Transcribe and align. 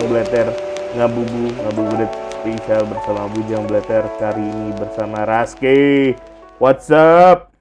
Bujang 0.00 0.16
Blater 0.16 0.48
Ngabubu, 0.96 1.44
ngabuburit 1.60 2.12
spesial 2.32 2.88
bersama 2.88 3.28
Bujang 3.36 3.68
Blater 3.68 4.00
Kali 4.16 4.40
ini 4.40 4.72
bersama 4.72 5.28
Raski. 5.28 6.16
What's 6.56 6.88
up? 6.88 7.52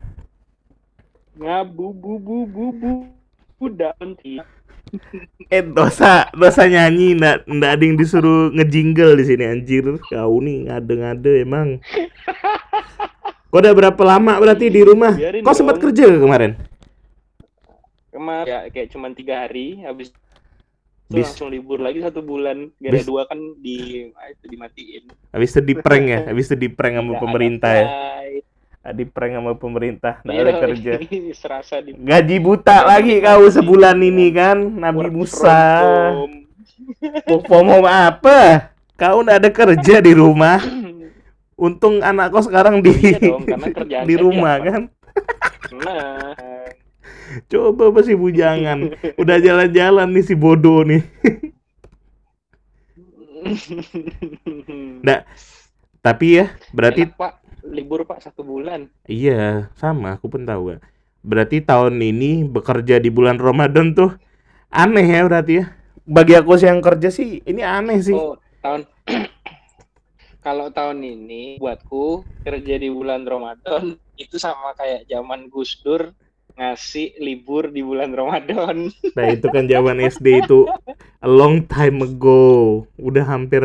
ngabu 1.36 1.92
bu 1.92 2.16
bu 2.16 2.48
bu 2.48 2.66
bu 2.80 2.92
udah 3.60 3.92
nanti 4.00 4.40
Eh 5.52 5.68
dosa, 5.68 6.32
dosa 6.32 6.64
nyanyi. 6.64 7.20
Nggak 7.20 7.44
nggak 7.44 7.72
ada 7.76 7.84
yang 7.84 8.00
disuruh 8.00 8.56
ngejingle 8.56 9.20
di 9.20 9.24
sini 9.28 9.44
anjir. 9.44 10.00
Kau 10.08 10.40
nih 10.40 10.72
ngade-ngade 10.72 11.44
emang. 11.44 11.84
Kau 13.52 13.60
udah 13.60 13.76
berapa 13.76 14.00
lama 14.08 14.40
berarti 14.40 14.72
di 14.72 14.80
rumah? 14.88 15.12
Biarin 15.12 15.44
Kau 15.44 15.52
sempat 15.52 15.76
kerja 15.76 16.08
kemarin? 16.08 16.56
kemarin 18.10 18.48
ya 18.52 18.60
kayak 18.68 18.90
cuman 18.92 19.12
tiga 19.16 19.48
hari 19.48 19.80
habis 19.80 20.12
Bis- 21.10 21.26
langsung 21.26 21.50
libur 21.50 21.82
lagi 21.82 22.06
satu 22.06 22.22
bulan. 22.22 22.70
Gara 22.78 22.94
Bis- 23.02 23.10
dua 23.10 23.26
kan 23.26 23.42
di 23.58 24.10
ah, 24.14 24.30
itu 24.30 24.46
dimatiin. 24.46 25.04
Habis 25.34 25.50
itu 25.58 25.62
di 25.66 25.74
prank 25.74 26.06
ya? 26.06 26.20
Habis 26.30 26.46
itu 26.54 26.58
di 26.58 26.70
prank 26.70 26.94
sama 27.02 27.12
ada 27.12 27.22
pemerintah 27.26 27.72
ya? 27.74 27.88
flight. 27.90 28.46
Di 28.90 29.06
prank 29.06 29.34
sama 29.36 29.52
pemerintah, 29.58 30.14
nggak 30.22 30.34
Iya, 30.34 30.42
ada 30.46 30.54
kerja. 30.62 30.92
serasa 31.42 31.76
di 31.82 31.98
Gaji 31.98 32.38
buta 32.38 32.78
lagi 32.86 33.18
kau 33.20 33.44
sebulan 33.46 33.98
ini 34.00 34.30
kan 34.32 34.58
Nabi 34.62 35.10
Musa. 35.10 35.60
home. 36.14 37.86
Apa? 37.90 38.70
Kau 38.94 39.26
nggak 39.26 39.38
ada 39.42 39.50
kerja 39.50 39.96
di 40.06 40.14
rumah. 40.14 40.62
Untung 41.60 42.00
anak 42.06 42.32
kau 42.32 42.40
sekarang 42.46 42.80
di 42.86 42.94
Iya 42.94 43.20
dong, 43.20 43.44
di 44.06 44.16
rumah 44.16 44.62
kan. 44.62 44.82
Nah 45.74 46.34
Coba 47.52 47.94
apa 47.94 48.00
sih 48.02 48.18
bujangan 48.18 48.94
Udah 49.22 49.38
jalan-jalan 49.38 50.08
nih 50.10 50.26
si 50.26 50.34
bodoh 50.34 50.82
nih. 50.86 51.04
Nggak, 55.04 55.22
Tapi 56.00 56.26
ya 56.40 56.46
berarti 56.76 57.08
Enak, 57.08 57.16
pak. 57.16 57.34
Libur 57.70 58.08
pak 58.08 58.24
satu 58.24 58.42
bulan. 58.42 58.88
Iya 59.06 59.70
sama. 59.76 60.16
Aku 60.16 60.32
pun 60.32 60.48
tahu 60.48 60.76
Kak. 60.76 60.82
Berarti 61.20 61.60
tahun 61.60 62.00
ini 62.00 62.48
bekerja 62.48 62.98
di 63.04 63.12
bulan 63.12 63.36
Ramadan 63.36 63.92
tuh 63.92 64.16
Aneh 64.72 65.04
ya 65.04 65.28
berarti 65.28 65.54
ya. 65.64 65.66
Bagi 66.08 66.34
aku 66.40 66.58
sih 66.58 66.66
yang 66.72 66.82
kerja 66.82 67.12
sih 67.12 67.44
Ini 67.44 67.62
aneh 67.62 68.00
sih. 68.00 68.16
Oh, 68.16 68.40
tahun 68.64 68.88
kalau 70.46 70.72
tahun 70.72 71.04
ini 71.04 71.60
buatku 71.60 72.24
kerja 72.48 72.80
di 72.80 72.88
bulan 72.88 73.28
Ramadan 73.28 74.00
itu 74.16 74.40
sama 74.40 74.72
kayak 74.76 75.06
zaman 75.12 75.52
Gus 75.52 75.80
Dur 75.84 76.16
ngasih 76.60 77.16
libur 77.24 77.72
di 77.72 77.80
bulan 77.80 78.12
Ramadan. 78.12 78.92
Nah 79.16 79.26
itu 79.32 79.48
kan 79.48 79.64
zaman 79.66 80.04
SD 80.04 80.44
itu. 80.44 80.68
A 81.24 81.28
long 81.28 81.64
time 81.64 82.04
ago. 82.04 82.84
Udah 83.00 83.24
hampir 83.24 83.64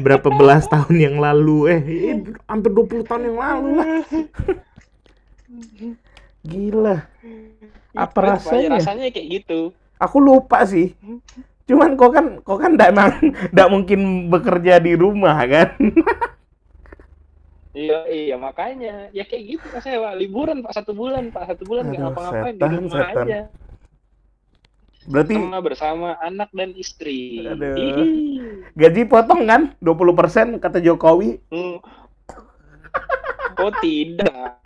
berapa 0.00 0.32
belas 0.32 0.64
tahun 0.72 0.96
yang 0.96 1.16
lalu. 1.20 1.68
Eh 1.68 1.80
eh, 1.84 2.16
hampir 2.48 2.72
20 2.72 3.04
tahun 3.04 3.22
yang 3.28 3.38
lalu 3.38 3.68
lah. 3.76 4.00
Gila. 6.48 6.96
Apa 7.92 8.16
Itu, 8.16 8.16
Pak, 8.16 8.24
ya, 8.24 8.32
rasanya? 8.32 8.68
Rasanya 8.80 9.06
kayak 9.12 9.28
gitu. 9.28 9.60
Aku 10.00 10.16
lupa 10.18 10.64
sih. 10.64 10.96
Cuman 11.68 11.94
kok 11.94 12.10
kan 12.10 12.26
kok 12.42 12.58
kan 12.58 12.74
ndak 12.74 13.68
mungkin 13.70 14.32
bekerja 14.32 14.82
di 14.82 14.98
rumah 14.98 15.38
kan 15.46 15.78
Iya, 17.72 18.04
iya 18.12 18.36
makanya 18.36 19.08
ya 19.16 19.24
kayak 19.24 19.44
gitu 19.48 19.64
Pak 19.72 19.80
saya 19.80 19.96
Pak. 19.96 20.14
liburan 20.20 20.60
Pak 20.60 20.72
satu 20.76 20.92
bulan 20.92 21.32
Pak 21.32 21.56
satu 21.56 21.64
bulan 21.64 21.88
nggak 21.88 22.00
ngapa-ngapain 22.04 22.54
di 22.60 22.64
rumah 22.68 23.00
setan. 23.00 23.24
aja. 23.24 23.40
Berarti 25.02 25.34
Sama 25.34 25.58
bersama 25.64 26.08
anak 26.20 26.52
dan 26.52 26.70
istri. 26.76 27.42
Aduh. 27.48 28.68
Gaji 28.76 29.02
potong 29.08 29.48
kan 29.48 29.72
20% 29.80 30.60
kata 30.60 30.78
Jokowi 30.84 31.40
Hmm. 31.48 31.80
Oh 33.56 33.72
tidak. 33.80 34.60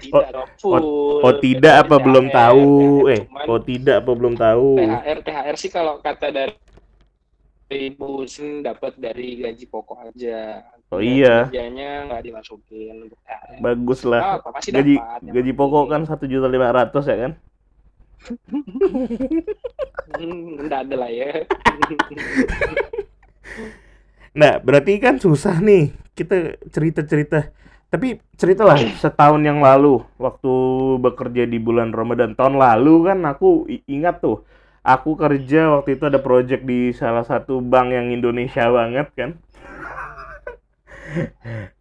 Tidak 0.00 0.28
dong, 0.32 0.50
full. 0.56 0.80
Oh 1.20 1.34
tidak 1.42 1.84
apa 1.84 1.98
THR, 1.98 2.04
belum 2.08 2.26
tahu 2.32 2.70
eh 3.10 3.20
cuman 3.26 3.44
oh 3.50 3.60
tidak 3.60 3.96
apa 4.00 4.12
belum 4.16 4.34
tahu 4.38 4.68
THR 4.80 5.18
THR 5.26 5.56
sih 5.60 5.70
kalau 5.74 5.94
kata 6.00 6.26
dari 6.30 6.54
ibu 7.70 8.24
dapat 8.62 8.92
dari 8.96 9.44
gaji 9.44 9.64
pokok 9.66 10.14
aja. 10.14 10.62
Oh 10.90 10.98
iya. 10.98 11.46
Kerjanya 11.46 12.10
nggak 12.10 12.22
dimasukin 12.24 13.06
untuk 13.06 13.18
THR. 13.22 13.62
bagus 13.62 14.00
Ah, 14.02 14.08
lah 14.10 14.20
apa 14.42 14.58
gaji 14.60 14.94
dapat. 14.98 15.30
gaji 15.30 15.52
pokok 15.54 15.84
kan 15.86 16.02
satu 16.02 16.26
juta 16.26 16.46
lima 16.46 16.68
ratus 16.68 17.06
ya 17.06 17.16
kan 17.20 17.32
Hmm, 20.10 20.60
nggak 20.60 20.80
ada 20.84 20.94
lah 20.98 21.08
ya. 21.08 21.30
Nah, 24.30 24.62
berarti 24.62 25.02
kan 25.02 25.18
susah 25.18 25.58
nih 25.58 25.90
kita 26.14 26.54
cerita-cerita. 26.70 27.50
Tapi 27.90 28.22
ceritalah 28.38 28.78
setahun 28.94 29.42
yang 29.42 29.58
lalu 29.58 29.98
waktu 30.14 30.52
bekerja 31.02 31.42
di 31.42 31.58
bulan 31.58 31.90
Ramadan 31.90 32.38
tahun 32.38 32.54
lalu 32.54 33.10
kan 33.10 33.18
aku 33.26 33.48
ingat 33.90 34.22
tuh. 34.22 34.46
Aku 34.80 35.12
kerja 35.12 35.74
waktu 35.74 35.98
itu 35.98 36.06
ada 36.06 36.22
project 36.22 36.62
di 36.62 36.94
salah 36.94 37.26
satu 37.26 37.58
bank 37.58 37.90
yang 37.90 38.14
Indonesia 38.14 38.70
banget 38.70 39.10
kan. 39.12 39.30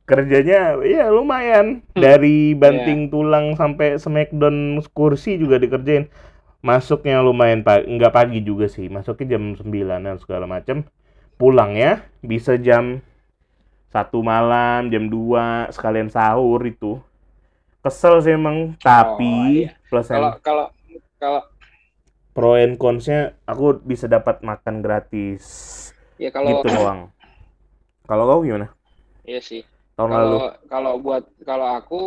Kerjanya 0.10 0.80
ya 0.82 1.14
lumayan. 1.14 1.86
Dari 1.94 2.58
banting 2.58 3.14
tulang 3.14 3.54
sampai 3.54 4.02
smackdown 4.02 4.82
kursi 4.94 5.38
juga 5.38 5.62
dikerjain. 5.62 6.10
Masuknya 6.60 7.24
lumayan 7.24 7.64
pagi, 7.64 7.88
nggak 7.88 8.14
pagi 8.14 8.40
juga 8.44 8.68
sih. 8.68 8.92
Masuknya 8.92 9.38
jam 9.38 9.56
9 9.56 9.64
dan 10.04 10.18
segala 10.20 10.44
macam 10.44 10.84
pulangnya 11.40 12.04
bisa 12.20 12.60
jam 12.60 13.00
satu 13.90 14.22
malam, 14.22 14.92
jam 14.92 15.08
2 15.08 15.72
sekalian 15.72 16.12
sahur 16.12 16.62
itu. 16.68 17.00
Kesel 17.80 18.20
sih 18.20 18.36
emang, 18.36 18.76
tapi 18.84 19.72
iya. 19.72 19.80
plus 19.88 20.12
Kalau 20.12 20.36
kalau 20.44 20.68
kalau 21.16 21.42
pro 22.36 22.60
and 22.60 22.76
cons-nya 22.76 23.40
aku 23.48 23.80
bisa 23.84 24.12
dapat 24.12 24.44
makan 24.44 24.84
gratis. 24.84 25.44
ya 26.20 26.28
kalau 26.36 26.60
gitu 26.60 26.76
doang. 26.76 27.08
Kalau 28.04 28.24
kau 28.28 28.44
gimana? 28.44 28.79
Iya 29.30 29.42
sih. 29.46 29.62
Tahun 29.94 30.10
lalu. 30.10 30.26
Kalau 30.26 30.42
kalau 30.66 30.94
buat 30.98 31.24
kalau 31.46 31.68
aku 31.78 32.02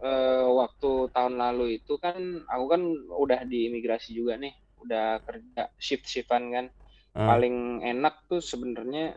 eh, 0.00 0.46
waktu 0.48 0.90
tahun 1.12 1.34
lalu 1.36 1.64
itu 1.84 2.00
kan 2.00 2.16
aku 2.48 2.64
kan 2.72 2.82
udah 3.12 3.44
di 3.44 3.68
imigrasi 3.68 4.16
juga 4.16 4.40
nih, 4.40 4.56
udah 4.80 5.20
kerja 5.28 5.62
shift-shiftan 5.76 6.42
kan. 6.48 6.66
Hmm. 7.12 7.28
Paling 7.28 7.56
enak 7.84 8.24
tuh 8.24 8.40
sebenarnya 8.40 9.12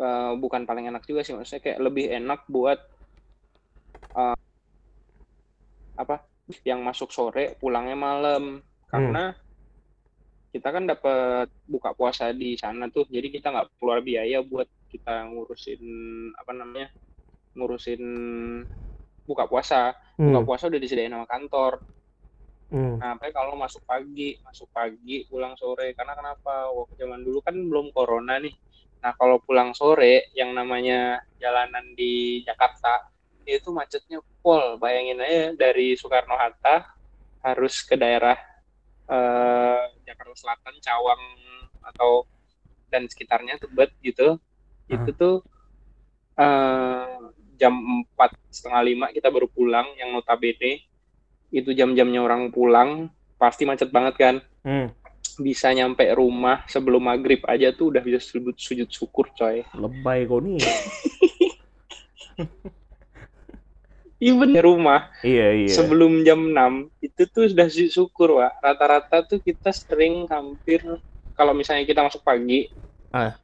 eh, 0.00 0.32
bukan 0.40 0.64
paling 0.64 0.88
enak 0.88 1.04
juga 1.04 1.20
sih, 1.20 1.36
maksudnya 1.36 1.62
kayak 1.62 1.80
lebih 1.84 2.06
enak 2.08 2.40
buat 2.48 2.80
eh, 4.16 4.36
apa? 6.00 6.16
Yang 6.64 6.80
masuk 6.80 7.10
sore, 7.12 7.58
pulangnya 7.60 7.98
malam. 7.98 8.62
Karena 8.86 9.34
kita 10.54 10.72
kan 10.72 10.88
dapat 10.88 11.52
buka 11.68 11.92
puasa 11.92 12.32
di 12.32 12.56
sana 12.56 12.88
tuh, 12.88 13.04
jadi 13.12 13.28
kita 13.28 13.52
nggak 13.52 13.76
keluar 13.76 14.00
biaya 14.00 14.40
buat 14.40 14.70
kita 14.92 15.26
ngurusin 15.30 15.82
apa 16.40 16.52
namanya? 16.56 16.88
ngurusin 17.56 18.02
buka 19.28 19.44
puasa. 19.50 19.94
Buka 20.24 20.40
Hmm, 20.40 20.46
puasa 20.46 20.66
udah 20.70 20.80
disediain 20.82 21.12
sama 21.14 21.26
kantor. 21.28 21.72
hmm. 22.70 23.00
Nah, 23.00 23.12
apa 23.16 23.28
kalau 23.28 23.52
masuk 23.60 23.84
pagi, 23.84 24.40
masuk 24.40 24.68
pagi, 24.72 25.28
pulang 25.28 25.52
sore. 25.60 25.92
Karena 25.92 26.16
kenapa? 26.16 26.72
Waktu 26.72 26.94
zaman 27.04 27.20
dulu 27.26 27.38
kan 27.44 27.54
belum 27.56 27.86
corona 27.92 28.40
nih. 28.40 28.54
Nah, 29.04 29.12
kalau 29.20 29.36
pulang 29.44 29.76
sore, 29.76 30.32
yang 30.32 30.50
namanya 30.56 31.20
jalanan 31.36 31.92
di 31.92 32.40
Jakarta, 32.48 32.96
itu 33.44 33.68
macetnya 33.70 34.18
pol. 34.40 34.80
Bayangin 34.80 35.20
aja 35.22 35.42
dari 35.54 35.94
Soekarno-Hatta 36.00 36.76
harus 37.46 37.74
ke 37.84 37.94
daerah 38.00 38.36
eh, 39.10 39.82
Jakarta 40.08 40.34
Selatan, 40.36 40.74
Cawang, 40.82 41.22
atau 41.84 42.24
dan 42.92 43.04
sekitarnya, 43.10 43.60
Tebet 43.62 43.92
gitu. 44.02 44.38
Itu 44.86 45.10
tuh 45.14 45.34
eh, 46.38 47.18
jam 47.56 47.74
empat 47.74 48.36
setengah 48.52 48.82
lima 48.84 49.06
kita 49.10 49.32
baru 49.32 49.48
pulang, 49.48 49.88
yang 49.96 50.12
notabene 50.12 50.84
itu 51.50 51.72
jam-jamnya 51.72 52.20
orang 52.20 52.52
pulang, 52.52 53.08
pasti 53.40 53.64
macet 53.64 53.88
banget 53.92 54.16
kan 54.18 54.36
Hmm, 54.66 54.90
bisa 55.38 55.70
nyampe 55.70 56.02
rumah 56.10 56.66
sebelum 56.66 57.06
maghrib 57.06 57.38
aja 57.46 57.70
tuh 57.70 57.94
udah 57.94 58.02
bisa 58.02 58.18
sujud 58.18 58.58
sujud 58.58 58.90
syukur 58.90 59.30
coy 59.30 59.62
lebay 59.78 60.26
kok 60.26 60.42
nih. 60.42 60.58
even 64.18 64.56
di 64.56 64.60
rumah 64.64 65.12
Iya, 65.22 65.54
iya. 65.54 65.70
sebelum 65.70 66.26
jam 66.26 66.50
6 66.50 66.90
itu 67.04 67.22
tuh 67.30 67.46
sudah 67.46 67.68
syukur 67.70 68.42
Wak. 68.42 68.58
rata-rata 68.58 69.22
tuh 69.22 69.38
kita 69.38 69.70
sering 69.70 70.26
hampir 70.26 70.82
kalau 71.36 71.52
misalnya 71.54 71.86
kita 71.86 72.02
masuk 72.02 72.26
pagi 72.26 72.66
Ah. 73.14 73.38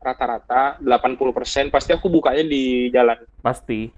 Rata-rata 0.00 0.80
80% 0.80 1.68
pasti 1.68 1.92
aku 1.92 2.08
bukanya 2.08 2.44
di 2.44 2.88
jalan 2.88 3.20
Pasti. 3.44 3.92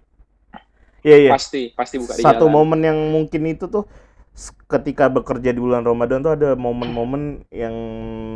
Iya, 1.02 1.16
iya. 1.26 1.30
pasti 1.34 1.74
pasti 1.74 1.98
buka 1.98 2.14
di 2.14 2.22
Satu 2.22 2.46
jalan 2.46 2.54
momen 2.54 2.80
yang 2.86 2.98
mungkin 3.10 3.42
itu 3.50 3.66
tuh 3.66 3.86
ketika 4.70 5.10
bekerja 5.10 5.52
di 5.52 5.60
bulan 5.60 5.82
Ramadan 5.82 6.22
tuh 6.22 6.32
ada 6.38 6.54
momen-momen 6.54 7.44
yang 7.52 7.74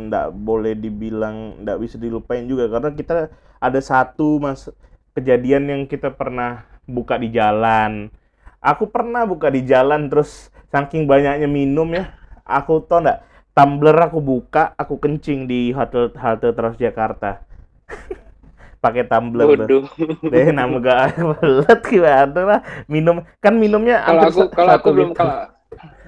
nggak 0.07 0.35
boleh 0.35 0.75
dibilang 0.77 1.63
nggak 1.63 1.79
bisa 1.79 1.95
dilupain 1.97 2.45
juga 2.45 2.69
karena 2.69 2.93
kita 2.93 3.31
ada 3.57 3.79
satu 3.81 4.37
mas 4.37 4.69
kejadian 5.17 5.65
yang 5.65 5.81
kita 5.89 6.13
pernah 6.13 6.67
buka 6.85 7.17
di 7.17 7.33
jalan. 7.33 8.13
Aku 8.61 8.91
pernah 8.93 9.25
buka 9.25 9.49
di 9.49 9.65
jalan 9.65 10.11
terus 10.11 10.53
saking 10.69 11.07
banyaknya 11.09 11.47
minum 11.49 11.87
ya, 11.95 12.13
aku 12.43 12.83
tau 12.83 13.01
nggak 13.01 13.25
tumbler 13.57 13.97
aku 13.97 14.21
buka, 14.21 14.77
aku 14.77 15.01
kencing 15.01 15.49
di 15.49 15.73
hotel 15.73 16.13
halte 16.13 16.53
Transjakarta. 16.53 17.46
Pakai 18.83 19.03
tumbler 19.07 19.67
Deh, 20.33 20.47
nama 20.53 20.77
gak 20.79 21.17
belet 21.41 21.81
gimana 21.87 22.41
lah. 22.45 22.61
Minum 22.85 23.23
kan 23.41 23.53
minumnya 23.57 24.03
kalau 24.05 24.21
aku 24.27 24.41
kalau 24.53 24.71
aku 24.77 24.89
belum 24.93 25.11
kalau 25.17 25.49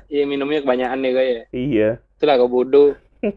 iya 0.09 0.23
minumnya 0.25 0.61
kebanyakan 0.65 1.05
deh 1.05 1.11
kayak 1.13 1.43
Iya. 1.53 1.89
itulah 2.17 2.35
kau 2.37 2.49
bodoh 2.51 2.97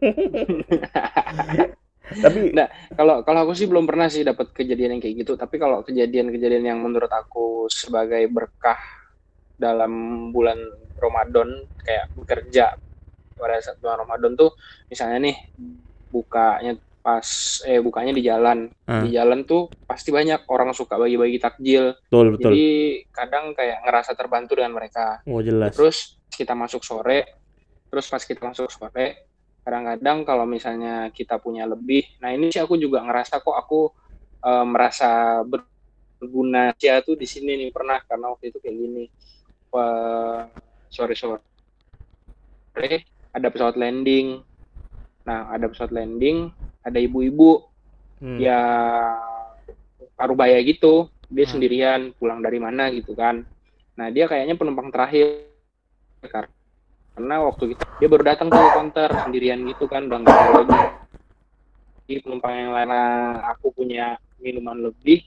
Tapi 2.12 2.52
Nah, 2.52 2.68
kalau 2.92 3.24
kalau 3.24 3.48
aku 3.48 3.56
sih 3.56 3.64
belum 3.64 3.88
pernah 3.88 4.04
sih 4.12 4.20
dapat 4.20 4.52
kejadian 4.52 4.98
yang 4.98 5.02
kayak 5.02 5.24
gitu. 5.24 5.32
Tapi 5.32 5.56
kalau 5.56 5.80
kejadian-kejadian 5.80 6.68
yang 6.74 6.78
menurut 6.84 7.08
aku 7.08 7.72
sebagai 7.72 8.20
berkah 8.28 8.76
dalam 9.56 10.28
bulan 10.28 10.60
Ramadan 11.00 11.48
kayak 11.80 12.12
bekerja 12.12 12.74
pada 13.32 13.56
saat 13.64 13.80
bulan 13.80 14.04
Ramadan 14.04 14.36
tuh 14.36 14.52
misalnya 14.92 15.24
nih 15.24 15.36
bukanya 16.12 16.76
pas 17.02 17.26
eh 17.66 17.82
bukanya 17.82 18.14
di 18.14 18.22
jalan. 18.22 18.70
Hmm. 18.86 19.02
Di 19.04 19.18
jalan 19.18 19.42
tuh 19.44 19.74
pasti 19.84 20.14
banyak 20.14 20.46
orang 20.48 20.70
suka 20.72 20.96
bagi-bagi 20.96 21.42
takjil. 21.42 21.92
betul 22.08 22.26
betul. 22.38 22.54
Jadi 22.54 22.66
kadang 23.10 23.52
kayak 23.52 23.82
ngerasa 23.84 24.14
terbantu 24.14 24.56
dengan 24.56 24.78
mereka. 24.78 25.20
Oh 25.26 25.42
jelas. 25.42 25.74
Terus 25.74 26.22
kita 26.32 26.54
masuk 26.56 26.80
sore, 26.86 27.42
terus 27.90 28.08
pas 28.08 28.22
kita 28.22 28.40
masuk 28.40 28.72
sore, 28.72 29.28
kadang-kadang 29.60 30.24
kalau 30.24 30.46
misalnya 30.48 31.12
kita 31.12 31.36
punya 31.36 31.68
lebih, 31.68 32.06
nah 32.24 32.32
ini 32.32 32.48
sih 32.48 32.62
aku 32.62 32.80
juga 32.80 33.04
ngerasa 33.04 33.44
kok 33.44 33.52
aku 33.52 33.92
eh, 34.48 34.64
merasa 34.64 35.42
ber- 35.44 35.68
berguna 36.22 36.70
ya 36.78 37.02
tuh 37.02 37.18
di 37.18 37.26
sini 37.26 37.58
nih 37.58 37.70
pernah 37.74 37.98
karena 38.06 38.30
waktu 38.30 38.54
itu 38.54 38.62
kayak 38.62 38.76
gini, 38.78 39.04
sore 40.86 41.14
sore 41.18 41.42
ada 43.32 43.48
pesawat 43.48 43.76
landing, 43.80 44.44
nah 45.22 45.50
ada 45.50 45.70
pesawat 45.70 45.94
landing, 45.94 46.50
ada 46.82 46.98
ibu-ibu 46.98 47.62
Hmm. 48.22 48.38
ya 48.38 48.58
parubaya 50.14 50.58
gitu. 50.62 51.10
Dia 51.26 51.42
Hmm. 51.48 51.52
sendirian 51.58 52.00
pulang 52.14 52.38
dari 52.38 52.62
mana 52.62 52.86
gitu 52.94 53.18
kan. 53.18 53.42
Nah 53.98 54.06
dia 54.14 54.30
kayaknya 54.30 54.54
penumpang 54.54 54.94
terakhir. 54.94 55.48
Kar- 56.22 56.54
karena 57.18 57.42
waktu 57.42 57.74
itu 57.74 57.82
dia 57.98 58.08
baru 58.08 58.22
datang 58.24 58.48
ke 58.48 58.56
counter 58.78 59.10
sendirian 59.26 59.58
gitu 59.66 59.90
kan 59.90 60.06
udah 60.06 60.18
nggak 60.22 60.38
ada 60.38 60.52
lagi. 60.62 60.80
Jadi 62.06 62.18
penumpang 62.22 62.52
yang 62.54 62.70
lain 62.70 62.88
nah, 62.88 63.42
aku 63.50 63.74
punya 63.74 64.14
minuman 64.38 64.78
lebih. 64.90 65.26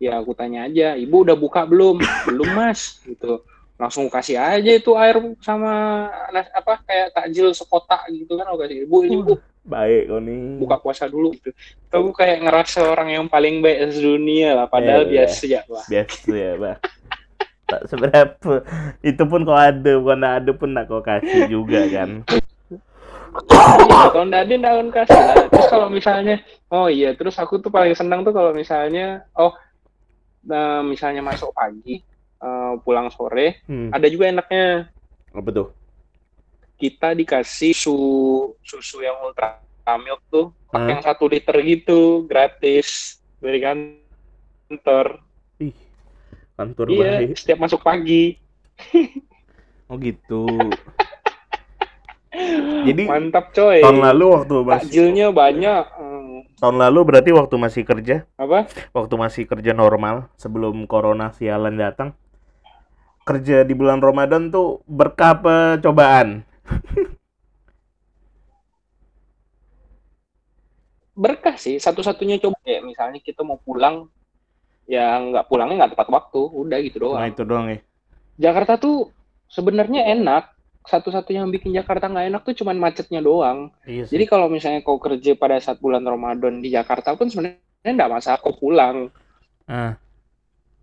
Ya 0.00 0.16
aku 0.20 0.32
tanya 0.32 0.68
aja 0.68 0.96
ibu 0.96 1.24
udah 1.24 1.36
buka 1.36 1.64
belum? 1.64 2.00
Belum 2.28 2.48
mas 2.56 3.00
gitu 3.04 3.40
langsung 3.80 4.12
kasih 4.12 4.36
aja 4.36 4.70
itu 4.76 4.92
air 5.00 5.16
sama 5.40 6.04
apa 6.52 6.84
kayak 6.84 7.16
takjil 7.16 7.48
sekotak 7.56 8.04
gitu 8.12 8.36
kan 8.36 8.44
aku 8.52 8.68
kasih 8.68 8.84
ibu 8.84 8.98
ini 9.08 9.16
bu 9.24 9.34
Baik 9.60 10.08
kau 10.08 10.20
nih. 10.24 10.56
buka 10.56 10.76
puasa 10.80 11.04
dulu 11.04 11.36
gitu. 11.36 11.52
Aku 11.92 12.16
kayak 12.16 12.40
ngerasa 12.48 12.80
orang 12.80 13.12
yang 13.12 13.24
paling 13.28 13.60
baik 13.60 13.92
sedunia 13.92 14.56
lah, 14.56 14.66
padahal 14.66 15.04
Iya, 15.04 15.08
iya. 15.08 15.12
biasa 15.28 15.42
ya 15.46 15.60
lah. 15.68 15.84
Biasa 15.84 16.30
ya, 16.32 16.50
Bah. 16.56 16.76
Tak 17.68 17.82
seberapa. 17.86 18.52
Itu 19.04 19.22
pun 19.28 19.44
kau 19.44 19.54
ada, 19.54 19.92
bukan 20.00 20.20
ada 20.24 20.50
pun 20.56 20.72
nak 20.72 20.88
kau 20.88 21.04
kasih 21.04 21.44
juga 21.52 21.84
kan. 21.92 22.24
Iya, 23.60 24.04
kalau 24.10 24.24
nggak 24.32 24.42
ada 24.48 24.52
nggak 24.58 24.74
akan 24.74 24.88
kasih 24.96 25.20
lah. 25.22 25.36
Terus 25.52 25.66
kalau 25.68 25.88
misalnya, 25.92 26.34
oh 26.72 26.88
iya, 26.88 27.12
terus 27.14 27.36
aku 27.36 27.60
tuh 27.60 27.70
paling 27.70 27.92
senang 27.92 28.24
tuh 28.24 28.32
kalau 28.32 28.56
misalnya, 28.56 29.28
oh, 29.36 29.52
nah, 30.42 30.80
misalnya 30.82 31.20
masuk 31.20 31.52
pagi, 31.52 32.00
eh, 32.70 32.78
pulang 32.80 33.08
sore, 33.08 33.60
Hmm. 33.64 33.90
ada 33.90 34.06
juga 34.06 34.26
enaknya 34.26 34.90
Apa 35.30 35.50
tuh? 35.50 35.68
kita 36.74 37.12
dikasih 37.12 37.70
susu 37.70 37.98
susu 38.62 39.00
yang 39.00 39.20
ultra 39.20 39.60
milk 39.98 40.22
tuh, 40.26 40.46
pakai 40.68 40.94
yang 40.94 41.02
satu 41.02 41.26
liter 41.26 41.52
gitu, 41.60 42.22
gratis 42.24 43.18
dari 43.36 43.58
kantor. 43.58 45.18
Ih. 45.58 45.74
Kantor 46.54 46.86
Iya, 46.88 47.10
baik. 47.20 47.36
setiap 47.36 47.58
masuk 47.58 47.82
pagi. 47.82 48.38
Oh 49.86 49.98
gitu. 49.98 50.46
Jadi 52.80 53.04
Mantap 53.04 53.50
coy. 53.50 53.82
tahun 53.82 54.00
lalu 54.00 54.24
waktu 54.30 54.54
masih 54.62 54.86
Takjilnya 54.86 55.26
banyak. 55.34 55.84
Tahun 56.56 56.76
lalu 56.76 57.00
berarti 57.02 57.30
waktu 57.32 57.54
masih 57.56 57.82
kerja, 57.82 58.16
apa? 58.36 58.68
waktu 58.92 59.14
masih 59.16 59.44
kerja 59.44 59.72
normal 59.72 60.28
sebelum 60.36 60.86
corona 60.86 61.34
sialan 61.34 61.74
datang. 61.74 62.14
Kerja 63.30 63.62
di 63.62 63.78
bulan 63.78 64.02
Ramadan 64.02 64.50
tuh 64.50 64.82
berkah 64.90 65.38
apa 65.38 65.78
cobaan? 65.78 66.42
Berkah 71.14 71.54
sih. 71.54 71.78
Satu-satunya 71.78 72.42
coba 72.42 72.58
kayak 72.66 72.82
misalnya 72.82 73.20
kita 73.22 73.46
mau 73.46 73.60
pulang, 73.62 74.10
ya 74.90 75.14
nggak 75.22 75.46
pulangnya 75.46 75.86
nggak 75.86 75.92
tepat 75.94 76.08
waktu. 76.10 76.40
Udah 76.42 76.78
gitu 76.82 76.98
Nah 76.98 77.06
doang. 77.06 77.30
itu 77.30 77.42
doang 77.46 77.66
ya. 77.70 77.78
Jakarta 78.50 78.82
tuh 78.82 79.14
sebenarnya 79.46 80.10
enak. 80.10 80.50
Satu-satunya 80.80 81.44
yang 81.44 81.52
bikin 81.52 81.70
Jakarta 81.76 82.08
nggak 82.08 82.26
enak 82.34 82.42
tuh 82.42 82.54
cuman 82.58 82.82
macetnya 82.82 83.20
doang. 83.22 83.70
Iya 83.86 84.10
sih. 84.10 84.16
Jadi 84.18 84.24
kalau 84.26 84.50
misalnya 84.50 84.80
kau 84.82 84.98
kerja 84.98 85.36
pada 85.36 85.60
saat 85.62 85.78
bulan 85.78 86.02
Ramadan 86.02 86.58
di 86.58 86.72
Jakarta 86.72 87.14
pun 87.14 87.30
sebenarnya 87.30 87.60
nggak 87.84 88.10
masalah 88.10 88.42
kau 88.42 88.56
pulang. 88.56 89.12
Ah. 89.70 89.94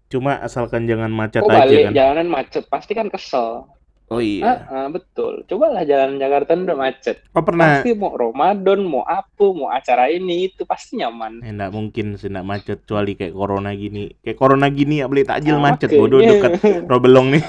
Cuma 0.07 0.39
asalkan 0.39 0.85
jangan 0.85 1.09
macet 1.09 1.43
Kau 1.43 1.49
aja 1.49 1.61
balik 1.61 1.83
kan. 1.83 1.93
jalanan 1.93 2.27
macet 2.27 2.63
pasti 2.65 2.91
kan 2.91 3.07
kesel. 3.07 3.67
Oh 4.07 4.17
Ah, 4.17 4.23
iya. 4.23 4.63
ah, 4.65 4.87
betul. 4.87 5.43
Cobalah 5.43 5.83
jalan 5.83 6.15
Jakarta 6.15 6.55
udah 6.55 6.79
macet. 6.79 7.19
Oh 7.29 7.43
pernah. 7.43 7.83
Pasti 7.83 7.91
mau 7.91 8.15
Ramadan, 8.15 8.79
mau 8.81 9.03
apa, 9.03 9.45
mau 9.51 9.67
acara 9.67 10.07
ini 10.07 10.47
itu 10.47 10.63
pasti 10.63 10.95
nyaman. 10.95 11.43
Eh, 11.43 11.51
nggak 11.51 11.71
mungkin 11.71 12.15
sih 12.15 12.31
nggak 12.31 12.47
macet 12.47 12.77
kecuali 12.81 13.13
kayak 13.13 13.35
corona 13.35 13.75
gini. 13.75 14.15
Kayak 14.17 14.37
corona 14.37 14.67
gini 14.69 15.03
ya 15.03 15.11
beli 15.11 15.27
takjil 15.27 15.59
Ah, 15.59 15.63
macet 15.65 15.91
oke. 15.91 15.99
bodoh 15.99 16.19
dekat 16.19 16.55
Robelong 16.89 17.35
nih. 17.35 17.43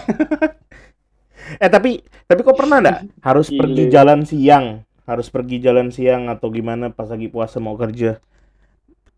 eh 1.62 1.70
tapi 1.70 2.02
tapi 2.26 2.40
kok 2.42 2.58
pernah 2.58 2.82
nggak 2.82 2.98
harus 3.22 3.48
Gile. 3.48 3.60
pergi 3.62 3.84
jalan 3.88 4.20
siang? 4.22 4.66
Harus 5.06 5.30
pergi 5.30 5.56
jalan 5.58 5.88
siang 5.88 6.26
atau 6.26 6.50
gimana 6.50 6.90
pas 6.90 7.06
lagi 7.06 7.30
puasa 7.30 7.56
mau 7.56 7.78
kerja? 7.78 8.18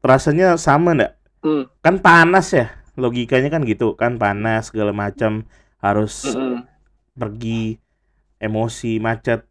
Rasanya 0.00 0.54
sama 0.54 0.92
nggak? 0.92 1.12
Hmm. 1.40 1.64
Kan 1.80 1.96
panas 1.98 2.52
ya. 2.52 2.68
Logikanya 2.98 3.48
kan 3.52 3.62
gitu, 3.66 3.94
kan 3.94 4.18
panas 4.18 4.70
segala 4.72 4.90
macam 4.90 5.46
harus 5.80 6.28
Mm-mm. 6.28 6.64
pergi 7.16 7.80
emosi 8.40 8.96
macet 9.00 9.44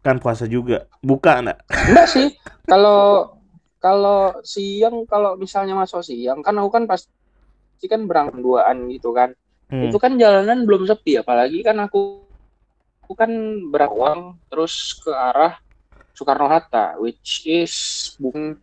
kan 0.00 0.16
puasa 0.16 0.48
juga 0.48 0.88
buka 1.04 1.44
nggak 1.44 1.58
Enggak 1.92 2.08
sih. 2.08 2.28
Kalau 2.64 3.36
kalau 3.80 4.36
siang 4.44 5.04
kalau 5.04 5.36
misalnya 5.36 5.76
masuk 5.76 6.04
siang 6.04 6.40
kan 6.40 6.56
aku 6.56 6.70
kan 6.72 6.84
pasti 6.88 7.86
kan 7.88 8.04
berangkat 8.08 8.40
duaan 8.40 8.88
gitu 8.88 9.12
kan. 9.12 9.36
Hmm. 9.70 9.86
Itu 9.86 10.00
kan 10.00 10.16
jalanan 10.16 10.64
belum 10.64 10.88
sepi 10.88 11.20
apalagi 11.20 11.60
kan 11.62 11.78
aku 11.78 12.24
aku 13.04 13.12
kan 13.18 13.30
berawang 13.70 14.38
terus 14.46 14.98
ke 15.02 15.10
arah 15.10 15.58
Soekarno 16.14 16.46
Hatta 16.46 16.98
which 16.98 17.42
is 17.46 17.74
bukan 18.22 18.58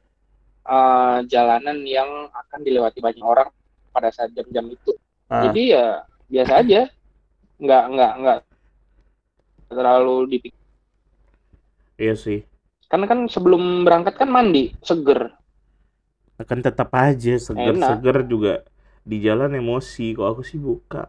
uh, 0.63 1.19
jalanan 1.27 1.83
yang 1.83 2.31
akan 2.31 2.59
dilewati 2.63 2.99
banyak 3.03 3.23
orang 3.23 3.49
pada 3.97 4.09
saat 4.13 4.29
jam-jam 4.37 4.65
itu. 4.69 4.91
Ah, 5.29 5.43
Jadi 5.49 5.73
ya 5.73 5.85
biasa 6.29 6.53
aja, 6.61 6.81
nggak 7.63 7.83
nggak 7.93 8.11
nggak 8.21 8.39
terlalu 9.73 10.15
dipikir. 10.31 10.61
iya 11.97 12.15
sih. 12.17 12.39
Karena 12.91 13.05
kan 13.11 13.19
sebelum 13.33 13.83
berangkat 13.83 14.13
kan 14.21 14.29
mandi, 14.31 14.63
seger. 14.85 15.21
Akan 16.41 16.59
tetap 16.65 16.89
aja 16.93 17.33
seger-seger 17.37 18.17
juga 18.29 18.53
di 19.09 19.17
jalan 19.25 19.51
emosi. 19.61 20.13
Kok 20.17 20.27
aku 20.31 20.41
sih 20.45 20.59
buka. 20.61 21.03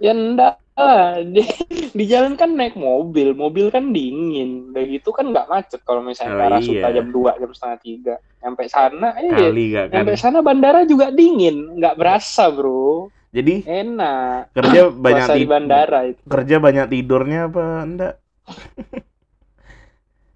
Ya 0.00 0.12
enggak 0.14 0.63
lah, 0.76 1.22
di, 1.22 1.42
di 1.90 2.04
jalan 2.04 2.34
kan 2.34 2.50
naik 2.50 2.74
mobil, 2.74 3.30
mobil 3.32 3.70
kan 3.70 3.90
dingin. 3.90 4.70
Udah 4.70 4.82
gitu 4.82 5.10
kan 5.10 5.26
nggak 5.26 5.46
macet 5.46 5.80
kalau 5.80 6.02
misalnya 6.02 6.50
Oh, 6.50 6.58
Suta 6.58 6.88
iya. 6.88 6.98
jam 6.98 7.06
2, 7.08 7.38
jam 7.38 7.50
setengah 7.50 7.78
tiga. 7.78 8.14
Sampai 8.36 8.66
sana, 8.66 9.08
eh, 9.16 9.30
Kali 9.30 9.64
gak 9.70 9.86
kan? 9.88 9.96
sampai 10.02 10.16
sana 10.16 10.38
bandara 10.40 10.82
juga 10.82 11.08
dingin, 11.08 11.78
nggak 11.78 11.94
berasa 11.94 12.50
bro. 12.50 13.08
Jadi 13.30 13.62
Enak. 13.62 14.50
kerja 14.52 14.80
banyak 15.06 15.26
di 15.32 15.44
bandara 15.44 16.00
itu. 16.06 16.22
kerja 16.24 16.56
banyak 16.58 16.86
tidurnya 16.88 17.40
apa 17.46 17.64
enggak? 17.80 18.14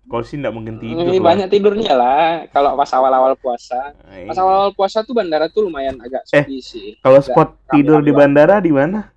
Kalau 0.09 0.25
sih 0.25 0.41
enggak 0.41 0.55
mungkin 0.57 0.81
tidur 0.81 1.05
Ini 1.05 1.21
lah. 1.21 1.25
banyak 1.27 1.49
tidurnya 1.49 1.93
lah 1.93 2.25
kalau 2.49 2.73
pas 2.75 2.89
awal-awal 2.89 3.37
puasa. 3.37 3.93
Ay. 4.09 4.25
Pas 4.25 4.41
awal-awal 4.41 4.73
puasa 4.73 5.05
tuh 5.05 5.13
bandara 5.13 5.47
tuh 5.47 5.69
lumayan 5.69 6.01
agak 6.01 6.25
Eh, 6.33 6.49
sepi 6.49 6.59
sih. 6.59 6.89
Kalau 6.99 7.21
spot 7.21 7.61
tidur 7.69 8.01
di 8.01 8.09
bandara 8.11 8.57
di 8.57 8.73
mana? 8.73 9.13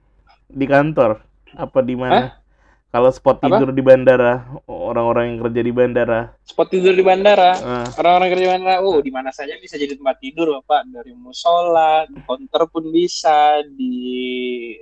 Di 0.52 0.66
kantor? 0.68 1.24
Apa 1.56 1.80
di 1.84 1.96
mana? 1.96 2.38
Kalau 2.92 3.08
spot 3.08 3.40
Apa? 3.40 3.48
tidur 3.48 3.72
di 3.72 3.80
bandara, 3.80 4.52
orang-orang 4.68 5.32
yang 5.32 5.38
kerja 5.48 5.62
di 5.64 5.72
bandara. 5.72 6.20
Spot 6.44 6.68
tidur 6.68 6.92
di 6.92 7.00
bandara. 7.00 7.56
eh, 7.56 7.88
Orang-orang 7.96 8.28
kerja 8.36 8.44
di 8.44 8.52
bandara, 8.52 8.78
oh 8.84 9.00
di 9.00 9.12
mana 9.16 9.32
saja 9.32 9.56
bisa 9.56 9.80
jadi 9.80 9.96
tempat 9.96 10.20
tidur 10.20 10.60
Bapak. 10.60 10.92
Dari 10.92 11.16
musola, 11.16 12.04
di 12.12 12.20
counter 12.28 12.68
pun 12.68 12.92
bisa, 12.92 13.64
di 13.64 14.76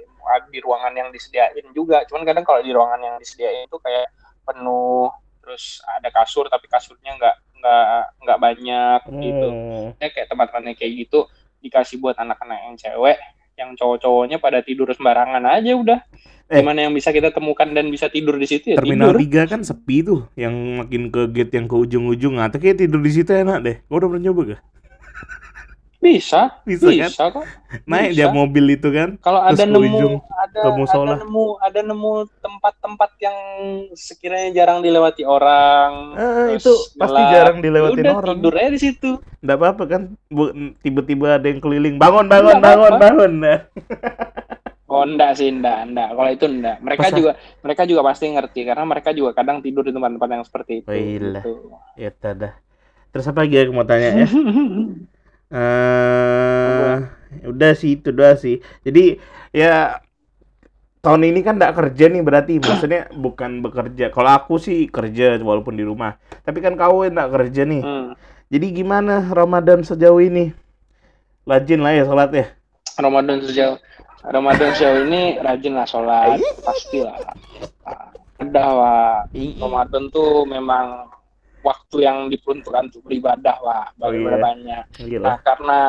di 0.49 0.59
ruangan 0.61 0.93
yang 0.93 1.09
disediain 1.13 1.69
juga. 1.73 2.01
Cuman 2.09 2.25
kadang 2.25 2.41
kalau 2.45 2.61
di 2.65 2.73
ruangan 2.73 2.97
yang 3.01 3.15
disediain 3.21 3.69
itu 3.69 3.77
kayak 3.77 4.09
penuh, 4.41 5.09
terus 5.45 5.81
ada 5.85 6.09
kasur 6.09 6.49
tapi 6.49 6.65
kasurnya 6.65 7.13
nggak 7.13 7.35
nggak 7.61 7.85
nggak 8.25 8.39
banyak 8.41 8.99
gitu. 9.21 9.47
oh. 9.53 9.87
Ya, 10.01 10.09
kayak 10.09 10.27
tempat-tempatnya 10.33 10.73
kayak 10.73 10.93
gitu 11.05 11.29
dikasih 11.61 11.97
buat 12.01 12.15
anak-anak 12.17 12.57
yang 12.71 12.75
cewek, 12.77 13.17
yang 13.59 13.75
cowok-cowoknya 13.75 14.39
pada 14.39 14.63
tidur 14.63 14.87
sembarangan 14.95 15.43
aja 15.43 15.75
udah. 15.75 15.99
Eh. 16.49 16.63
Gimana 16.63 16.87
yang 16.87 16.95
bisa 16.95 17.11
kita 17.13 17.29
temukan 17.29 17.67
dan 17.69 17.91
bisa 17.91 18.09
tidur 18.09 18.39
di 18.39 18.47
situ 18.49 18.73
ya 18.73 18.77
Terminal 18.79 19.13
tidur. 19.13 19.45
3 19.45 19.51
kan 19.51 19.61
sepi 19.61 20.01
tuh, 20.01 20.25
yang 20.33 20.81
makin 20.81 21.11
ke 21.11 21.21
gate 21.29 21.53
yang 21.59 21.67
ke 21.69 21.75
ujung-ujung. 21.75 22.41
Atau 22.41 22.57
kayak 22.57 22.81
tidur 22.81 23.03
di 23.03 23.11
situ 23.13 23.29
enak 23.29 23.59
deh. 23.61 23.75
Kau 23.85 24.01
udah 24.01 24.07
pernah 24.09 24.23
nyoba 24.31 24.41
gak? 24.55 24.61
Bisa, 25.99 26.63
Bisa, 26.63 26.87
bisa, 26.87 27.27
kan? 27.27 27.43
kok. 27.43 27.45
Naik 27.83 28.15
Bisa. 28.15 28.17
dia 28.23 28.27
mobil 28.31 28.65
itu 28.71 28.87
kan. 28.87 29.19
Kalau 29.19 29.43
ada 29.43 29.59
nemu 29.67 29.83
ujung, 29.83 30.15
ada 30.49 30.59
ke 30.65 30.69
musola. 30.73 31.13
ada 31.13 31.21
nemu 31.21 31.45
ada 31.61 31.79
nemu 31.85 32.13
tempat-tempat 32.41 33.11
yang 33.21 33.37
sekiranya 33.93 34.49
jarang 34.51 34.79
dilewati 34.81 35.23
orang. 35.23 36.17
Eh, 36.17 36.57
terus 36.57 36.65
itu 36.65 36.73
pasti 36.97 37.21
gelap, 37.21 37.33
jarang 37.33 37.57
dilewatin 37.61 38.03
udah, 38.03 38.15
orang. 38.17 38.35
Tidur 38.41 38.53
aja 38.57 38.69
di 38.73 38.81
situ. 38.81 39.11
Nggak 39.45 39.57
apa-apa 39.61 39.83
kan. 39.85 40.01
Tiba-tiba 40.81 41.37
ada 41.37 41.47
yang 41.47 41.61
keliling. 41.61 41.95
Bangun, 42.01 42.25
bangun, 42.25 42.57
Nggak 42.57 42.65
bangun, 42.65 42.91
apa-apa. 42.91 43.05
bangun. 43.05 43.31
Nah. 43.37 43.59
Oh 44.89 45.05
enggak 45.05 45.37
sih, 45.37 45.53
enggak, 45.53 45.85
enggak. 45.85 46.09
Kalau 46.17 46.31
itu 46.33 46.45
enggak. 46.49 46.77
Mereka 46.81 47.05
Masa? 47.05 47.17
juga 47.21 47.31
mereka 47.61 47.85
juga 47.85 48.01
pasti 48.09 48.25
ngerti 48.33 48.61
karena 48.65 48.85
mereka 48.89 49.09
juga 49.13 49.37
kadang 49.37 49.61
tidur 49.61 49.85
di 49.85 49.93
tempat-tempat 49.93 50.29
yang 50.33 50.41
seperti 50.41 50.81
itu. 50.81 50.89
Oh, 50.89 50.97
iya. 50.97 51.13
gitu. 51.13 51.53
Ya 51.93 52.09
dah. 52.33 52.53
Terus 53.13 53.25
apa 53.29 53.45
lagi 53.45 53.55
aku 53.61 53.69
mau 53.69 53.85
tanya 53.85 54.25
ya? 54.25 54.27
eh 55.61 56.93
udah 57.45 57.71
sih 57.77 58.01
itu 58.01 58.09
doang 58.09 58.37
sih. 58.37 58.57
Jadi 58.81 59.21
ya 59.53 60.01
tahun 60.99 61.21
ini 61.31 61.39
kan 61.43 61.55
nggak 61.55 61.75
kerja 61.75 62.05
nih 62.11 62.23
berarti 62.23 62.53
maksudnya 62.67 63.11
bukan 63.15 63.63
bekerja. 63.63 64.11
Kalau 64.11 64.31
aku 64.31 64.59
sih 64.59 64.87
kerja 64.87 65.39
walaupun 65.39 65.75
di 65.75 65.83
rumah. 65.83 66.19
Tapi 66.43 66.59
kan 66.59 66.75
kau 66.75 67.03
nggak 67.05 67.29
kerja 67.31 67.63
nih. 67.63 67.81
Hmm. 67.83 68.13
Jadi 68.49 68.67
gimana 68.73 69.29
Ramadan 69.29 69.85
sejauh 69.85 70.19
ini? 70.19 70.49
Rajin 71.45 71.81
lah 71.81 71.93
ya 71.93 72.03
sholat 72.05 72.29
ya. 72.33 72.45
Ramadan 72.99 73.39
sejauh 73.45 73.77
Ramadan 74.19 74.75
sejauh 74.75 75.07
ini 75.07 75.39
rajin 75.39 75.79
lah 75.79 75.87
sholat, 75.87 76.43
pastilah. 76.59 77.15
Ada 78.35 78.65
Wak. 78.75 79.21
Ramadan 79.59 80.11
tuh 80.11 80.43
memang 80.43 81.07
waktu 81.63 82.03
yang 82.03 82.27
diperuntukkan 82.27 82.91
untuk 82.91 83.07
beribadah, 83.07 83.55
Wak. 83.63 83.87
Oh, 84.03 84.11
iya. 84.11 84.35
banyak. 84.35 84.83
Gila. 84.99 85.23
Nah, 85.23 85.37
karena 85.39 85.79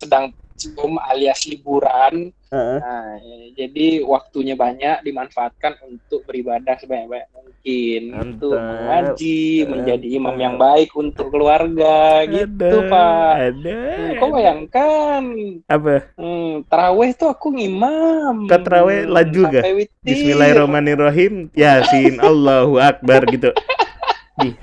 sedang 0.00 0.32
sebelum 0.58 0.98
alias 0.98 1.46
liburan, 1.46 2.34
Heeh. 2.50 2.78
nah, 2.82 3.14
jadi 3.54 4.02
waktunya 4.02 4.58
banyak 4.58 5.06
dimanfaatkan 5.06 5.78
untuk 5.86 6.26
beribadah 6.26 6.74
sebanyak-banyak 6.76 7.30
mungkin. 7.30 8.02
Untuk 8.18 8.56
Mantap. 8.58 9.14
mengaji, 9.14 9.66
menjadi 9.70 10.06
imam 10.18 10.36
yang 10.40 10.56
baik 10.58 10.90
untuk 10.98 11.30
keluarga, 11.30 12.26
gitu, 12.26 12.90
Pak. 12.90 13.32
Ada. 13.54 13.78
Hmm, 13.78 14.12
kau 14.18 14.28
bayangkan, 14.34 15.22
Apa? 15.70 15.94
hmm, 16.18 16.66
taraweh 16.66 17.10
tuh 17.14 17.28
aku 17.30 17.54
ngimam. 17.54 18.50
Kau 18.50 18.60
taraweh 18.60 19.06
laju 19.06 19.42
gak? 19.54 19.64
Bismillahirrahmanirrahim. 20.02 21.54
Yasin, 21.54 22.18
Allahu 22.18 22.82
Akbar 22.82 23.22
gitu. 23.30 23.54
Di. 24.42 24.54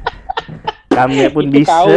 Kami 0.96 1.16
pun 1.36 1.44
Itu 1.46 1.54
bisa. 1.60 1.72
kau, 1.84 1.88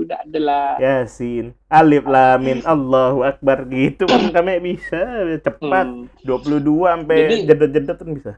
udah 0.00 0.18
adalah. 0.22 0.66
Yasin, 0.78 1.44
Alif 1.66 2.04
Lamin, 2.04 2.58
Allahu 2.62 3.22
Akbar 3.22 3.66
gitu 3.66 4.06
kan 4.06 4.30
kami 4.34 4.60
bisa 4.62 5.00
cepat. 5.40 5.86
Hmm. 5.86 6.06
22 6.22 6.86
sampai 6.86 7.18
jedet-jedet 7.44 7.96
kan 7.96 8.10
bisa. 8.12 8.32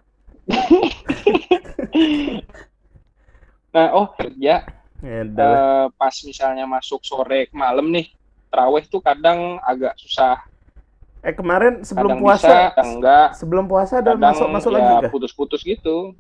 Nah, 3.69 3.93
oh 3.93 4.09
kerja 4.11 4.65
Ya 4.99 5.19
udah. 5.23 5.47
eh, 5.47 5.87
pas 5.95 6.15
misalnya 6.25 6.65
masuk 6.67 7.05
sore 7.05 7.47
malam 7.53 7.87
nih, 7.87 8.11
taraweh 8.49 8.83
tuh 8.83 8.99
kadang 8.99 9.61
agak 9.63 9.95
susah. 9.95 10.43
Eh 11.21 11.31
kemarin 11.31 11.85
sebelum 11.85 12.17
Kadang 12.17 12.23
puasa, 12.23 12.73
bisa, 12.73 12.83
enggak. 12.83 13.29
sebelum 13.37 13.65
puasa 13.67 13.93
ada 14.01 14.15
Kadang 14.15 14.25
masuk-masuk 14.25 14.71
ya 14.73 14.75
lagi 14.75 15.11
putus-putus 15.13 15.61
gitu. 15.63 16.17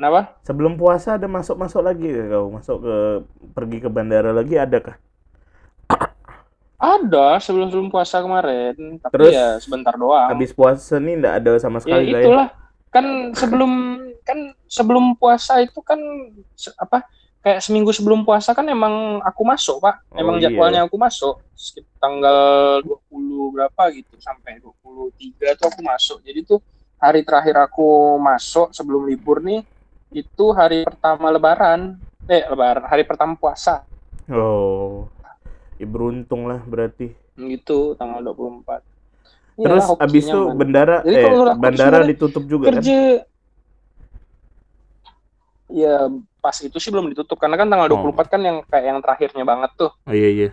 Kenapa? 0.00 0.32
Sebelum 0.48 0.80
puasa 0.80 1.20
ada 1.20 1.28
masuk-masuk 1.28 1.84
lagi 1.84 2.08
kah 2.08 2.26
kau? 2.32 2.48
Masuk 2.56 2.76
ke 2.80 2.96
pergi 3.52 3.78
ke 3.84 3.88
bandara 3.92 4.32
lagi 4.32 4.56
ada 4.56 4.80
kah? 4.80 4.96
Ada 6.80 7.36
sebelum 7.44 7.68
sebelum 7.68 7.88
puasa 7.92 8.24
kemarin, 8.24 8.96
tapi 8.96 9.12
Terus, 9.12 9.32
ya 9.36 9.60
sebentar 9.60 9.92
doang. 10.00 10.32
Habis 10.32 10.56
puasa 10.56 10.96
nih 10.96 11.20
enggak 11.20 11.34
ada 11.44 11.52
sama 11.60 11.76
ya 11.76 11.80
sekali 11.84 12.16
ya. 12.16 12.24
itulah 12.24 12.48
kan 12.88 13.06
sebelum 13.36 13.72
kan 14.24 14.38
sebelum 14.64 15.04
puasa 15.20 15.60
itu 15.60 15.84
kan 15.84 16.00
apa 16.80 17.04
kayak 17.44 17.60
seminggu 17.60 17.92
sebelum 17.92 18.24
puasa 18.24 18.56
kan 18.56 18.64
emang 18.72 19.20
aku 19.20 19.44
masuk 19.44 19.84
pak 19.84 20.00
Oh, 20.08 20.16
emang 20.16 20.40
iya. 20.40 20.48
jadwalnya 20.48 20.88
aku 20.88 20.96
masuk 20.96 21.44
sekitar 21.52 21.92
tanggal 22.00 22.80
20 22.88 23.52
berapa 23.52 23.82
gitu 23.92 24.16
sampai 24.16 24.64
23 24.64 25.60
tuh 25.60 25.66
aku 25.68 25.80
masuk 25.84 26.18
jadi 26.24 26.40
tuh 26.40 26.64
hari 26.96 27.20
terakhir 27.20 27.60
aku 27.60 28.16
masuk 28.16 28.72
sebelum 28.72 29.04
libur 29.04 29.44
nih 29.44 29.60
itu 30.10 30.44
hari 30.50 30.82
pertama 30.82 31.30
lebaran 31.30 31.94
eh 32.26 32.42
lebaran 32.44 32.84
hari 32.84 33.02
pertama 33.02 33.34
puasa 33.34 33.82
Oh. 34.26 35.10
Ya 35.74 35.84
beruntung 35.84 36.46
lah 36.46 36.60
berarti. 36.60 37.10
gitu 37.34 37.94
tanggal 37.94 38.20
24 38.22 38.84
Terus 39.56 39.84
Iyalah, 39.88 40.04
abis 40.04 40.24
itu 40.24 40.38
Man. 40.40 40.56
bendara 40.56 40.96
Jadi 41.00 41.16
eh 41.16 41.32
bandara 41.56 41.98
ditutup 42.04 42.44
juga 42.44 42.68
kan? 42.68 42.78
kerja 42.78 43.00
ya 45.68 45.94
pas 46.38 46.56
itu 46.58 46.76
sih 46.76 46.90
belum 46.90 47.10
ditutup 47.10 47.38
karena 47.38 47.54
kan 47.54 47.66
tanggal 47.66 47.88
Oh. 47.88 48.02
24 48.02 48.26
kan 48.28 48.40
yang 48.40 48.56
kayak 48.64 48.86
yang 48.86 48.98
terakhirnya 49.00 49.44
banget 49.44 49.70
tuh 49.76 49.90
Oh 50.04 50.12
iya 50.12 50.28
iya. 50.28 50.50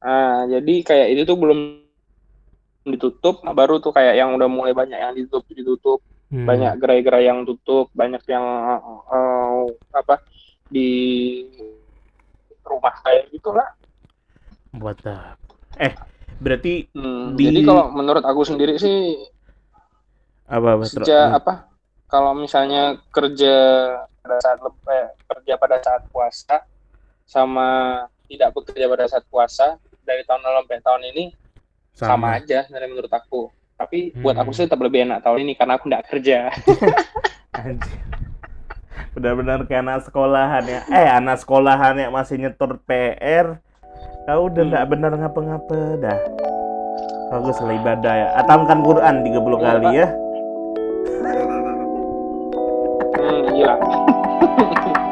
nah 0.00 0.44
jadi 0.46 0.74
kayak 0.82 1.06
itu 1.12 1.22
tuh 1.24 1.36
belum 1.36 1.58
ditutup 2.84 3.40
nah, 3.40 3.52
baru 3.52 3.80
tuh 3.80 3.88
kayak 3.90 4.14
yang 4.14 4.32
udah 4.32 4.44
mulai 4.44 4.72
banyak 4.72 4.96
yang 4.96 5.12
ditutup 5.14 5.44
ditutup 5.48 6.00
Hmm. 6.34 6.46
banyak 6.48 6.72
gerai-gerai 6.82 7.24
yang 7.30 7.46
tutup 7.46 7.86
banyak 7.94 8.22
yang 8.26 8.44
eh, 9.14 9.62
apa 9.94 10.14
di 10.66 10.88
rumah 12.64 12.94
kayak 13.04 13.30
gitulah 13.32 13.68
Buat? 14.74 14.98
Eh, 15.78 15.92
berarti 16.42 16.90
Hmm, 16.94 17.34
Di- 17.38 17.50
jadi 17.50 17.60
kalau 17.66 17.90
menurut 17.90 18.22
aku 18.22 18.46
sendiri 18.46 18.78
sih 18.78 19.18
apa 20.46 20.68
apa 20.76 20.86
sejak 20.86 21.40
apa 21.42 21.52
kalau 22.06 22.36
misalnya 22.36 23.00
kerja 23.10 23.54
pada 24.22 24.36
saat 24.40 24.58
eh, 24.92 25.08
kerja 25.26 25.54
pada 25.58 25.76
saat 25.82 26.02
puasa 26.12 26.56
sama 27.24 27.68
tidak 28.28 28.50
bekerja 28.56 28.86
pada 28.88 29.04
saat 29.08 29.24
puasa 29.28 29.66
dari 30.04 30.22
tahun 30.28 30.42
lalu 30.44 30.56
sampai 30.64 30.80
tahun 30.84 31.02
ini 31.14 31.24
sama, 31.94 32.36
aja 32.38 32.68
dari 32.68 32.86
menurut 32.90 33.10
aku 33.10 33.48
tapi 33.74 34.14
buat 34.16 34.34
Hmm. 34.34 34.42
aku 34.42 34.50
sih 34.52 34.64
tetap 34.64 34.78
lebih 34.78 35.04
enak 35.04 35.20
tahun 35.20 35.38
ini 35.42 35.52
karena 35.54 35.74
aku 35.74 35.84
nggak 35.86 36.06
kerja. 36.06 36.38
Benar-benar 39.14 39.62
kayak 39.64 39.82
anak 39.84 40.00
sekolahan 40.02 40.64
ya. 40.64 40.80
Eh, 40.88 41.08
anak 41.08 41.38
sekolahan 41.38 41.94
yang 41.96 42.10
masih 42.10 42.36
nyetor 42.36 42.78
PR. 42.82 43.58
Kau 44.24 44.48
udah 44.48 44.58
Hmm. 44.58 44.70
nggak 44.70 44.86
benar 44.88 45.12
ngapa-ngapa 45.14 45.78
dah. 46.00 46.18
Bagus 47.30 47.58
lah 47.58 47.74
ibadah 47.74 48.14
ya. 48.14 48.28
Atamkan 48.36 48.80
Quran 48.80 49.14
30 49.22 49.58
Iya, 49.58 49.64
kali 49.64 49.84
Pak. 49.84 49.92
ya. 49.92 50.06
Hmm, 53.14 53.44
iya. 53.52 53.72